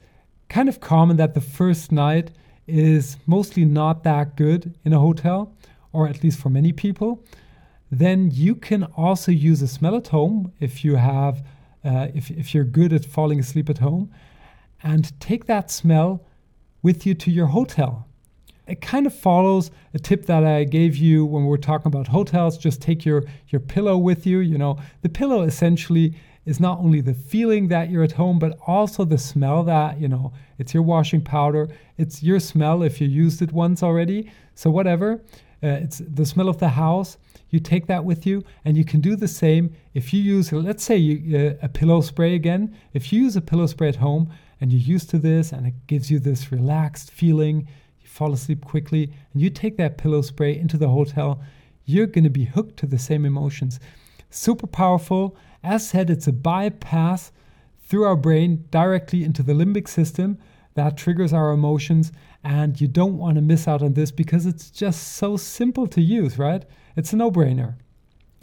kind 0.50 0.70
of 0.70 0.80
common 0.80 1.18
that 1.18 1.34
the 1.34 1.42
first 1.60 1.92
night 1.92 2.32
is 2.68 3.18
mostly 3.26 3.66
not 3.66 4.04
that 4.04 4.36
good 4.36 4.62
in 4.86 4.94
a 4.94 5.00
hotel, 5.00 5.40
or 5.92 6.08
at 6.08 6.24
least 6.24 6.40
for 6.40 6.50
many 6.50 6.72
people, 6.74 7.24
then 8.00 8.30
you 8.32 8.56
can 8.56 8.84
also 8.96 9.32
use 9.32 9.62
a 9.62 9.68
smell 9.68 9.96
at 9.96 10.08
home 10.08 10.52
if 10.60 10.84
you 10.84 10.96
have 10.96 11.46
uh, 11.86 12.08
if, 12.16 12.32
if 12.32 12.54
you're 12.54 12.64
good 12.64 12.94
at 12.94 13.04
falling 13.04 13.40
asleep 13.40 13.70
at 13.70 13.80
home 13.80 14.12
and 14.82 15.20
take 15.20 15.46
that 15.46 15.70
smell 15.70 16.26
with 16.82 17.06
you 17.06 17.14
to 17.14 17.30
your 17.30 17.48
hotel 17.48 18.08
it 18.68 18.80
kind 18.82 19.06
of 19.06 19.14
follows 19.14 19.72
a 19.94 20.00
tip 20.00 20.26
that 20.26 20.44
I 20.44 20.64
gave 20.64 20.96
you 20.96 21.26
when 21.26 21.44
we 21.44 21.50
were 21.50 21.58
talking 21.58 21.88
about 21.88 22.08
hotels. 22.08 22.58
Just 22.58 22.82
take 22.82 23.06
your 23.06 23.24
your 23.50 23.60
pillow 23.60 23.98
with 23.98 24.26
you. 24.26 24.40
You 24.40 24.58
know, 24.58 24.80
the 25.02 25.10
pillow 25.10 25.42
essentially 25.42 26.16
is 26.46 26.60
not 26.60 26.80
only 26.80 27.02
the 27.02 27.14
feeling 27.14 27.68
that 27.70 27.90
you're 27.90 28.04
at 28.04 28.14
home, 28.14 28.40
but 28.40 28.58
also 28.68 29.06
the 29.06 29.18
smell 29.18 29.64
that, 29.64 30.00
you 30.00 30.08
know, 30.08 30.34
it's 30.58 30.74
your 30.74 30.84
washing 30.84 31.22
powder, 31.22 31.70
it's 31.98 32.22
your 32.22 32.40
smell 32.40 32.84
if 32.84 33.00
you 33.00 33.08
used 33.08 33.42
it 33.42 33.52
once 33.52 33.82
already. 33.82 34.32
So, 34.56 34.70
whatever, 34.70 35.22
uh, 35.64 35.80
it's 35.84 36.00
the 36.00 36.26
smell 36.26 36.50
of 36.50 36.58
the 36.58 36.70
house. 36.70 37.18
You 37.50 37.60
take 37.60 37.88
that 37.88 38.04
with 38.04 38.26
you, 38.26 38.44
and 38.66 38.76
you 38.76 38.84
can 38.84 39.00
do 39.00 39.16
the 39.16 39.28
same 39.28 39.74
if 39.94 40.14
you 40.14 40.22
use, 40.22 40.52
let's 40.52 40.84
say, 40.84 40.98
you, 40.98 41.38
uh, 41.38 41.54
a 41.62 41.70
pillow 41.70 42.02
spray 42.02 42.36
again. 42.36 42.76
If 42.94 43.14
you 43.14 43.22
use 43.22 43.36
a 43.36 43.42
pillow 43.42 43.68
spray 43.68 43.90
at 43.90 43.98
home 43.98 44.32
and 44.60 44.72
you're 44.72 44.82
used 44.82 45.10
to 45.12 45.20
this 45.20 45.52
and 45.52 45.68
it 45.68 45.88
gives 45.88 46.10
you 46.10 46.20
this 46.20 46.52
relaxed 46.52 47.12
feeling, 47.12 47.68
you 48.02 48.08
fall 48.08 48.34
asleep 48.34 48.66
quickly, 48.66 49.14
and 49.32 49.42
you 49.42 49.50
take 49.50 49.78
that 49.78 49.98
pillow 49.98 50.22
spray 50.22 50.58
into 50.58 50.78
the 50.78 50.90
hotel, 50.90 51.42
you're 51.86 52.08
going 52.08 52.24
to 52.24 52.30
be 52.30 52.46
hooked 52.46 52.78
to 52.78 52.86
the 52.86 53.00
same 53.00 53.26
emotions. 53.26 53.80
Super 54.30 54.68
powerful 54.68 55.38
as 55.64 55.88
said, 55.88 56.10
it's 56.10 56.28
a 56.28 56.34
bypass 56.34 57.32
through 57.88 58.04
our 58.04 58.18
brain 58.18 58.66
directly 58.70 59.24
into 59.24 59.42
the 59.42 59.54
limbic 59.54 59.88
system 59.88 60.38
that 60.74 60.98
triggers 60.98 61.32
our 61.32 61.52
emotions. 61.52 62.12
And 62.44 62.80
you 62.80 62.88
don't 62.88 63.18
want 63.18 63.36
to 63.36 63.42
miss 63.42 63.68
out 63.68 63.82
on 63.82 63.94
this 63.94 64.12
because 64.12 64.46
it's 64.46 64.70
just 64.70 65.14
so 65.14 65.38
simple 65.38 65.88
to 65.88 66.02
use, 66.02 66.38
right? 66.38 66.66
It's 66.96 67.14
a 67.14 67.16
no 67.16 67.32
brainer. 67.32 67.76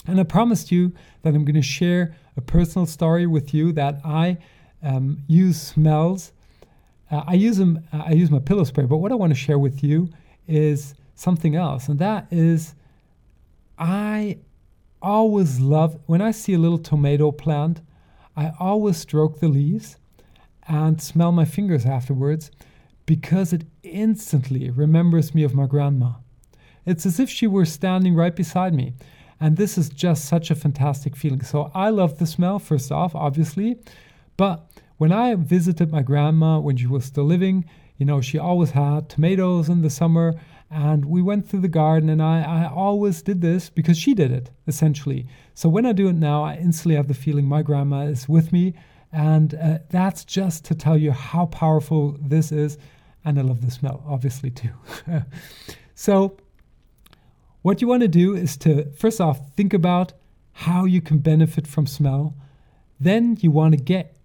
And 0.06 0.18
I 0.18 0.22
promised 0.22 0.72
you 0.72 0.92
that 1.22 1.34
I'm 1.34 1.44
going 1.44 1.54
to 1.54 1.62
share 1.62 2.16
a 2.36 2.40
personal 2.40 2.86
story 2.86 3.26
with 3.26 3.52
you 3.52 3.72
that 3.72 4.00
I 4.04 4.38
um, 4.82 5.18
use 5.26 5.60
smells. 5.60 6.32
Uh, 7.10 7.24
I 7.26 7.34
use 7.34 7.58
them. 7.58 7.84
I 7.92 8.12
use 8.12 8.30
my 8.30 8.38
pillow 8.38 8.64
spray, 8.64 8.86
but 8.86 8.98
what 8.98 9.12
I 9.12 9.16
want 9.16 9.32
to 9.32 9.38
share 9.38 9.58
with 9.58 9.84
you 9.84 10.08
is 10.48 10.94
something 11.14 11.54
else, 11.54 11.88
and 11.88 11.98
that 11.98 12.26
is 12.30 12.74
I 13.78 14.38
always 15.02 15.60
love 15.60 15.98
when 16.06 16.20
I 16.20 16.30
see 16.30 16.54
a 16.54 16.58
little 16.58 16.78
tomato 16.78 17.30
plant, 17.30 17.80
I 18.36 18.52
always 18.58 18.96
stroke 18.96 19.40
the 19.40 19.48
leaves 19.48 19.96
and 20.68 21.00
smell 21.00 21.32
my 21.32 21.44
fingers 21.44 21.86
afterwards 21.86 22.50
because 23.06 23.52
it 23.52 23.64
instantly 23.82 24.70
remembers 24.70 25.34
me 25.34 25.42
of 25.42 25.54
my 25.54 25.66
grandma. 25.66 26.12
It's 26.86 27.06
as 27.06 27.20
if 27.20 27.28
she 27.28 27.46
were 27.46 27.64
standing 27.64 28.14
right 28.14 28.34
beside 28.34 28.74
me. 28.74 28.94
And 29.40 29.56
this 29.56 29.78
is 29.78 29.88
just 29.88 30.26
such 30.26 30.50
a 30.50 30.54
fantastic 30.54 31.16
feeling. 31.16 31.42
So 31.42 31.70
I 31.74 31.90
love 31.90 32.18
the 32.18 32.26
smell, 32.26 32.58
first 32.58 32.92
off, 32.92 33.14
obviously. 33.14 33.78
But 34.36 34.70
when 34.98 35.12
I 35.12 35.34
visited 35.34 35.90
my 35.90 36.02
grandma 36.02 36.58
when 36.58 36.76
she 36.76 36.86
was 36.86 37.04
still 37.04 37.24
living, 37.24 37.64
you 37.96 38.06
know, 38.06 38.20
she 38.20 38.38
always 38.38 38.70
had 38.70 39.08
tomatoes 39.08 39.68
in 39.68 39.82
the 39.82 39.90
summer 39.90 40.34
and 40.70 41.04
we 41.04 41.20
went 41.20 41.48
through 41.48 41.60
the 41.60 41.68
garden, 41.68 42.08
and 42.08 42.22
I, 42.22 42.42
I 42.42 42.70
always 42.72 43.22
did 43.22 43.40
this 43.40 43.68
because 43.68 43.98
she 43.98 44.14
did 44.14 44.30
it, 44.30 44.50
essentially. 44.68 45.26
So 45.52 45.68
when 45.68 45.84
I 45.84 45.92
do 45.92 46.08
it 46.08 46.12
now, 46.12 46.44
I 46.44 46.54
instantly 46.54 46.94
have 46.94 47.08
the 47.08 47.14
feeling 47.14 47.46
my 47.46 47.62
grandma 47.62 48.02
is 48.02 48.28
with 48.28 48.52
me. 48.52 48.74
And 49.12 49.54
uh, 49.54 49.78
that's 49.90 50.24
just 50.24 50.64
to 50.66 50.74
tell 50.74 50.96
you 50.96 51.12
how 51.12 51.46
powerful 51.46 52.16
this 52.20 52.52
is. 52.52 52.78
And 53.24 53.38
I 53.38 53.42
love 53.42 53.64
the 53.64 53.70
smell, 53.70 54.02
obviously, 54.06 54.50
too. 54.50 54.70
so, 55.94 56.36
what 57.62 57.82
you 57.82 57.88
want 57.88 58.02
to 58.02 58.08
do 58.08 58.34
is 58.34 58.56
to, 58.58 58.90
first 58.92 59.20
off, 59.20 59.54
think 59.56 59.74
about 59.74 60.14
how 60.52 60.84
you 60.84 61.02
can 61.02 61.18
benefit 61.18 61.66
from 61.66 61.86
smell. 61.86 62.34
Then 62.98 63.36
you 63.40 63.50
want 63.50 63.72
to 63.72 63.82
get 63.82 64.16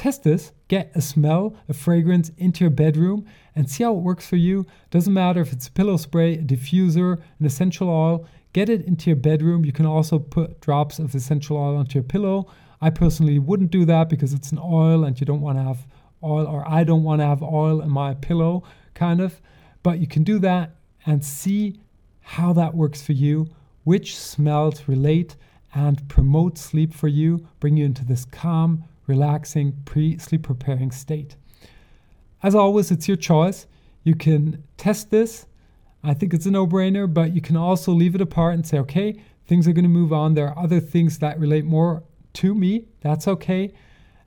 Test 0.00 0.22
this, 0.22 0.52
get 0.68 0.90
a 0.94 1.02
smell, 1.02 1.54
a 1.68 1.74
fragrance 1.74 2.30
into 2.38 2.64
your 2.64 2.70
bedroom, 2.70 3.26
and 3.54 3.68
see 3.68 3.84
how 3.84 3.92
it 3.92 4.00
works 4.00 4.26
for 4.26 4.36
you. 4.36 4.64
Doesn't 4.90 5.12
matter 5.12 5.42
if 5.42 5.52
it's 5.52 5.68
a 5.68 5.72
pillow 5.72 5.98
spray, 5.98 6.36
a 6.36 6.42
diffuser, 6.42 7.20
an 7.38 7.44
essential 7.44 7.90
oil, 7.90 8.26
get 8.54 8.70
it 8.70 8.86
into 8.86 9.10
your 9.10 9.16
bedroom. 9.16 9.62
You 9.62 9.72
can 9.72 9.84
also 9.84 10.18
put 10.18 10.58
drops 10.62 10.98
of 10.98 11.14
essential 11.14 11.58
oil 11.58 11.76
onto 11.76 11.98
your 11.98 12.02
pillow. 12.02 12.50
I 12.80 12.90
personally 12.90 13.38
wouldn't 13.38 13.70
do 13.70 13.84
that 13.84 14.08
because 14.08 14.32
it's 14.32 14.52
an 14.52 14.60
oil 14.62 15.04
and 15.04 15.18
you 15.20 15.26
don't 15.26 15.40
want 15.40 15.58
to 15.58 15.64
have 15.64 15.86
oil, 16.22 16.46
or 16.46 16.68
I 16.68 16.84
don't 16.84 17.02
want 17.02 17.20
to 17.20 17.26
have 17.26 17.42
oil 17.42 17.80
in 17.80 17.90
my 17.90 18.14
pillow, 18.14 18.62
kind 18.94 19.20
of. 19.20 19.40
But 19.82 19.98
you 19.98 20.06
can 20.06 20.24
do 20.24 20.38
that 20.40 20.76
and 21.06 21.24
see 21.24 21.80
how 22.20 22.52
that 22.54 22.74
works 22.74 23.02
for 23.02 23.12
you, 23.12 23.48
which 23.84 24.16
smells 24.16 24.88
relate 24.88 25.36
and 25.74 26.08
promote 26.08 26.58
sleep 26.58 26.94
for 26.94 27.08
you, 27.08 27.46
bring 27.60 27.76
you 27.76 27.84
into 27.84 28.04
this 28.04 28.24
calm, 28.24 28.84
relaxing, 29.06 29.76
pre 29.84 30.18
sleep 30.18 30.42
preparing 30.42 30.90
state. 30.90 31.36
As 32.42 32.54
always, 32.54 32.90
it's 32.90 33.08
your 33.08 33.16
choice. 33.16 33.66
You 34.02 34.14
can 34.14 34.64
test 34.76 35.10
this. 35.10 35.46
I 36.02 36.14
think 36.14 36.32
it's 36.32 36.46
a 36.46 36.50
no 36.50 36.66
brainer, 36.66 37.12
but 37.12 37.34
you 37.34 37.42
can 37.42 37.56
also 37.56 37.92
leave 37.92 38.14
it 38.14 38.22
apart 38.22 38.54
and 38.54 38.66
say, 38.66 38.78
okay, 38.78 39.22
things 39.46 39.68
are 39.68 39.72
going 39.72 39.84
to 39.84 39.90
move 39.90 40.12
on. 40.12 40.34
There 40.34 40.48
are 40.48 40.58
other 40.58 40.80
things 40.80 41.18
that 41.18 41.38
relate 41.38 41.64
more 41.64 42.02
to 42.34 42.54
me. 42.54 42.86
That's 43.00 43.26
okay. 43.28 43.72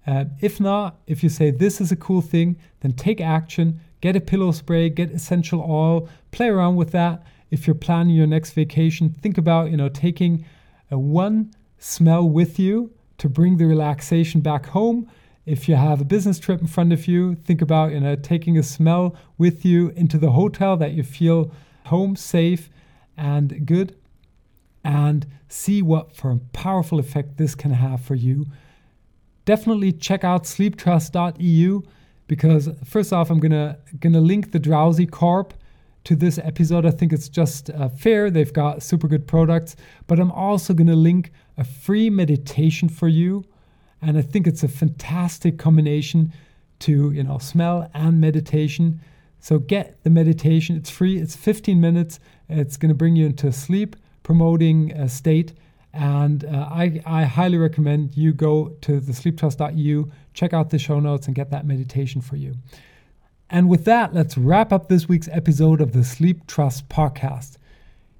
Uh, 0.06 0.26
if 0.42 0.60
not, 0.60 1.00
if 1.08 1.24
you 1.24 1.30
say 1.30 1.52
this 1.52 1.80
is 1.80 1.92
a 1.92 1.96
cool 1.96 2.22
thing, 2.22 2.58
then 2.82 2.94
take 2.94 3.22
action. 3.22 3.80
Get 4.02 4.16
a 4.16 4.22
pillow 4.22 4.52
spray, 4.52 4.90
get 4.90 5.12
essential 5.12 5.62
oil, 5.62 6.10
play 6.32 6.48
around 6.48 6.76
with 6.76 6.92
that. 6.92 7.26
If 7.52 7.68
you're 7.68 7.76
planning 7.76 8.16
your 8.16 8.28
next 8.28 8.52
vacation, 8.52 9.10
think 9.10 9.38
about 9.38 9.72
you 9.72 9.78
know 9.78 9.90
taking 9.90 10.46
a 10.92 11.00
one 11.00 11.54
smell 11.78 12.28
with 12.28 12.60
you 12.60 12.92
to 13.18 13.30
bring 13.30 13.58
the 13.58 13.66
relaxation 13.66 14.42
back 14.42 14.68
home. 14.68 15.10
If 15.46 15.70
you 15.70 15.76
have 15.76 16.02
a 16.02 16.06
business 16.06 16.40
trip 16.40 16.62
in 16.62 16.68
front 16.68 16.92
of 16.92 17.08
you, 17.08 17.36
think 17.36 17.62
about 17.62 17.92
you 17.92 18.00
know 18.02 18.16
taking 18.16 18.58
a 18.58 18.64
smell 18.64 19.16
with 19.38 19.64
you 19.64 19.90
into 19.96 20.18
the 20.18 20.32
hotel 20.32 20.76
that 20.78 20.92
you 20.92 21.04
feel 21.04 21.52
home 21.86 22.16
safe 22.16 22.70
and 23.16 23.66
good 23.66 23.96
and 24.84 25.26
see 25.48 25.82
what 25.82 26.16
for 26.16 26.32
powerful 26.52 27.00
effect 27.00 27.38
this 27.38 27.56
can 27.56 27.72
have 27.72 28.02
for 28.02 28.16
you. 28.16 28.46
Definitely 29.46 29.92
check 29.92 30.24
out 30.24 30.44
sleeptrust.eu 30.44 31.82
because 32.28 32.70
first 32.84 33.14
off 33.14 33.30
I'm 33.30 33.40
going 33.40 33.52
to 34.14 34.22
link 34.22 34.52
the 34.52 34.60
Drowsy 34.60 35.06
Corp 35.06 35.54
to 36.06 36.16
this 36.16 36.38
episode. 36.38 36.86
I 36.86 36.92
think 36.92 37.14
it's 37.14 37.30
just 37.30 37.70
uh, 37.70 37.90
fair. 37.90 38.30
They've 38.30 38.52
got 38.52 38.84
super 38.84 39.08
good 39.08 39.28
products, 39.28 39.76
but 40.08 40.20
I'm 40.20 40.32
also 40.32 40.74
to 40.88 40.96
link 40.96 41.32
a 41.58 41.64
free 41.64 42.10
meditation 42.10 42.90
for 42.90 43.08
you. 43.08 43.46
And 44.02 44.18
I 44.18 44.22
think 44.22 44.48
it's 44.48 44.64
a 44.64 44.68
fantastic 44.68 45.58
combination 45.58 46.34
to, 46.80 47.12
you 47.12 47.24
know, 47.24 47.38
smell 47.38 47.90
and 47.94 48.20
meditation. 48.20 49.00
So 49.40 49.60
get 49.60 50.04
the 50.04 50.10
meditation. 50.10 50.76
It's 50.76 50.90
free. 50.90 51.20
It's 51.20 51.36
15 51.36 51.80
minutes. 51.80 52.20
It's 52.50 52.76
to 52.90 52.96
bring 52.96 53.16
you 53.16 53.26
into 53.26 53.52
sleep 53.54 53.96
promoting 54.24 54.92
a 54.94 55.08
state. 55.08 55.54
And 55.94 56.44
uh, 56.46 56.70
I, 56.72 57.02
I 57.06 57.24
highly 57.24 57.58
recommend 57.58 58.18
you 58.18 58.34
go 58.34 58.70
to 58.82 59.00
the 59.00 59.12
sleeptrust.eu, 59.12 60.12
check 60.34 60.54
out 60.54 60.72
the 60.72 60.80
show 60.80 61.00
notes, 61.00 61.28
and 61.28 61.36
get 61.36 61.52
that 61.52 61.68
meditation 61.68 62.22
for 62.22 62.36
you. 62.36 62.56
And 63.50 63.70
with 63.70 63.86
that, 63.86 64.14
let's 64.14 64.38
wrap 64.38 64.74
up 64.74 64.90
this 64.90 65.08
week's 65.08 65.30
episode 65.32 65.82
of 65.82 65.92
the 65.92 66.04
Sleep 66.04 66.48
Trust 66.48 66.90
podcast. 66.90 67.58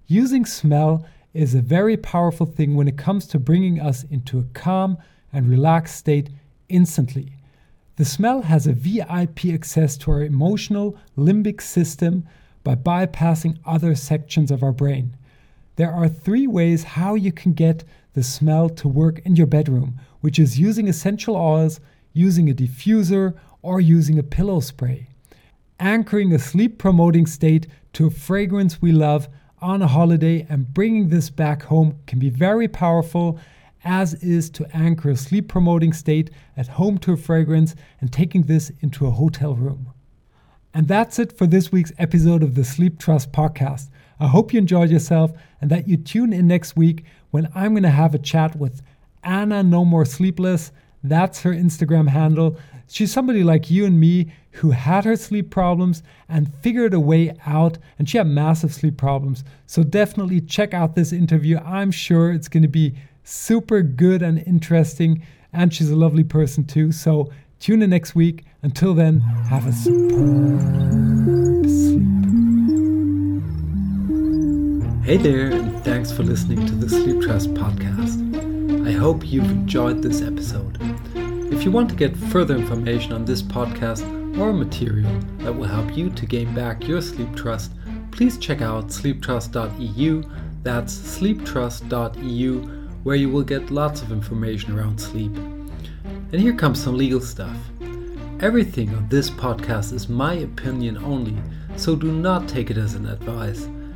Using 0.06 0.46
smell 0.46 1.06
is 1.34 1.56
a 1.56 1.62
very 1.62 1.98
powerful 1.98 2.46
thing 2.46 2.76
when 2.76 2.88
it 2.88 2.98
comes 2.98 3.26
to 3.28 3.40
bringing 3.40 3.80
us 3.80 4.04
into 4.04 4.38
a 4.38 4.44
calm 4.54 4.98
and 5.32 5.50
relaxed 5.50 5.96
state 5.96 6.30
instantly. 6.70 7.34
The 7.96 8.06
smell 8.06 8.44
has 8.44 8.68
a 8.68 8.74
VIP 8.74 9.46
access 9.54 9.98
to 9.98 10.12
our 10.12 10.24
emotional 10.24 10.98
limbic 11.18 11.62
system 11.62 12.28
by 12.64 12.76
bypassing 12.76 13.58
other 13.66 13.96
sections 13.96 14.52
of 14.52 14.62
our 14.62 14.72
brain. 14.72 15.16
There 15.76 15.92
are 15.92 16.08
three 16.08 16.48
ways 16.48 16.84
how 16.84 17.16
you 17.16 17.32
can 17.32 17.54
get 17.54 17.84
the 18.14 18.24
smell 18.24 18.70
to 18.70 18.88
work 18.88 19.20
in 19.26 19.36
your 19.36 19.48
bedroom, 19.48 20.00
which 20.22 20.38
is 20.38 20.60
using 20.60 20.88
essential 20.88 21.36
oils, 21.36 21.80
using 22.14 22.50
a 22.50 22.54
diffuser, 22.54 23.34
or 23.62 23.82
using 23.82 24.20
a 24.20 24.24
pillow 24.24 24.60
spray. 24.60 25.08
Anchoring 25.80 26.32
a 26.34 26.40
sleep 26.40 26.78
promoting 26.78 27.26
state 27.26 27.68
to 27.94 28.08
a 28.08 28.12
fragrance 28.12 28.82
we 28.82 28.92
love 28.92 29.28
on 29.62 29.82
a 29.82 29.88
holiday 29.88 30.46
and 30.50 30.74
bringing 30.74 31.10
this 31.10 31.30
back 31.30 31.64
home 31.64 31.98
can 32.06 32.20
be 32.20 32.30
very 32.30 32.68
powerful 32.68 33.40
as 33.84 34.14
is 34.16 34.50
to 34.50 34.68
anchor 34.76 35.10
a 35.10 35.16
sleep 35.16 35.48
promoting 35.48 35.94
state 35.94 36.30
at 36.56 36.68
home 36.68 36.98
to 36.98 37.14
a 37.14 37.18
fragrance 37.18 37.76
and 38.00 38.12
taking 38.12 38.44
this 38.44 38.72
into 38.82 39.08
a 39.08 39.12
hotel 39.12 39.56
room. 39.56 39.88
And 40.74 40.88
that's 40.88 41.20
it 41.20 41.38
for 41.38 41.48
this 41.48 41.72
week's 41.72 41.94
episode 41.98 42.44
of 42.44 42.56
the 42.56 42.64
Sleep 42.64 43.00
Trust 43.00 43.32
podcast. 43.32 43.90
I 44.20 44.28
hope 44.28 44.54
you 44.54 44.60
enjoyed 44.60 44.90
yourself 44.90 45.32
and 45.62 45.70
that 45.70 45.88
you 45.88 45.98
tune 45.98 46.34
in 46.34 46.48
next 46.48 46.76
week 46.76 47.06
when 47.32 47.50
I'm 47.56 47.74
going 47.74 47.84
to 47.84 47.90
have 47.90 48.14
a 48.14 48.20
chat 48.20 48.56
with 48.56 48.82
Anna 49.24 49.64
No 49.64 49.84
More 49.86 50.06
Sleepless. 50.06 50.72
That's 51.04 51.42
her 51.42 51.52
Instagram 51.52 52.08
handle. 52.08 52.58
She's 52.88 53.12
somebody 53.12 53.44
like 53.44 53.72
you 53.72 53.86
and 53.86 54.00
me 54.00 54.32
who 54.52 54.72
had 54.72 55.06
her 55.06 55.16
sleep 55.16 55.50
problems 55.50 56.04
and 56.30 56.54
figured 56.56 56.94
a 56.94 57.00
way 57.00 57.36
out, 57.46 57.78
and 57.98 58.08
she 58.08 58.18
had 58.18 58.28
massive 58.28 58.74
sleep 58.74 58.98
problems. 58.98 59.44
So 59.66 59.84
definitely 59.84 60.42
check 60.42 60.74
out 60.74 60.96
this 60.96 61.12
interview. 61.12 61.58
I'm 61.58 61.92
sure 61.92 62.32
it's 62.32 62.48
going 62.48 62.64
to 62.64 62.70
be 62.70 62.94
super 63.24 63.82
good 63.82 64.22
and 64.22 64.44
interesting, 64.46 65.26
and 65.52 65.74
she's 65.74 65.90
a 65.90 65.96
lovely 65.96 66.24
person 66.24 66.66
too. 66.66 66.92
So 66.92 67.32
tune 67.60 67.82
in 67.82 67.90
next 67.90 68.16
week. 68.16 68.46
Until 68.62 68.94
then, 68.94 69.20
have 69.20 69.68
a 69.68 69.74
superb 69.74 71.13
Hey 75.04 75.18
there, 75.18 75.52
and 75.52 75.84
thanks 75.84 76.14
for 76.14 76.24
listening 76.24 76.66
to 76.66 76.76
the 76.76 76.88
Sleep 76.88 77.22
Trust 77.22 77.54
podcast. 77.54 78.88
I 78.88 78.94
hope 78.94 79.30
you've 79.30 79.52
enjoyed 79.52 80.02
this 80.02 80.22
episode. 80.22 80.78
If 81.52 81.66
you 81.66 81.72
want 81.72 81.90
to 81.90 81.96
get 81.98 82.16
further 82.16 82.56
information 82.56 83.12
on 83.12 83.26
this 83.26 83.42
podcast 83.42 84.08
or 84.40 84.54
material 84.54 85.12
that 85.40 85.54
will 85.54 85.68
help 85.68 85.98
you 85.98 86.10
to 86.10 86.26
gain 86.26 86.56
back 86.56 86.88
your 86.88 87.02
sleep 87.02 87.36
trust, 87.36 87.74
please 88.12 88.38
check 88.38 88.62
out 88.62 88.88
sleeptrust.eu. 88.88 90.24
That's 90.64 90.94
sleeptrust.eu, 90.96 92.60
where 93.04 93.18
you 93.18 93.30
will 93.30 93.44
get 93.44 93.72
lots 93.72 94.02
of 94.02 94.14
information 94.14 94.80
around 94.80 95.02
sleep. 95.02 95.36
And 95.36 96.40
here 96.40 96.56
comes 96.56 96.82
some 96.82 96.98
legal 96.98 97.20
stuff. 97.20 97.58
Everything 98.40 98.96
on 98.96 99.10
this 99.10 99.30
podcast 99.30 99.92
is 99.92 100.08
my 100.08 100.36
opinion 100.36 100.96
only, 101.04 101.36
so 101.76 101.94
do 101.94 102.10
not 102.10 102.48
take 102.48 102.72
it 102.72 102.78
as 102.78 102.96
an 102.96 103.08
advice, 103.08 103.68